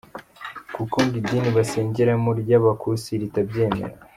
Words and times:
Kuko 0.75 0.95
ngo 1.03 1.15
idini 1.21 1.49
basengeramo 1.57 2.29
ry’Abakusi 2.41 3.09
ritabyemera. 3.21 3.95